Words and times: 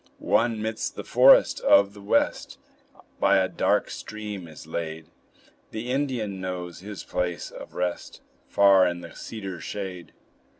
One, 0.17 0.59
midst 0.63 0.95
the 0.95 1.03
forest 1.03 1.59
of 1.59 1.93
the 1.93 2.01
West, 2.01 2.57
By 3.19 3.37
a 3.37 3.47
dark 3.47 3.91
stream 3.91 4.47
is 4.47 4.65
laid; 4.65 5.11
The 5.69 5.91
Indian 5.91 6.41
knows 6.41 6.79
his 6.79 7.03
place 7.03 7.51
of 7.51 7.75
rest, 7.75 8.21
Far 8.47 8.87
in 8.87 9.01
the 9.01 9.13
cedar 9.15 9.59
shade. 9.61 10.13